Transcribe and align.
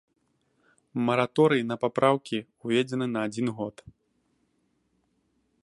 Мараторый 1.09 1.61
на 1.71 1.75
папраўкі 1.83 2.37
ўведзены 2.63 3.07
на 3.13 3.19
адзін 3.29 3.47
год. 3.59 3.85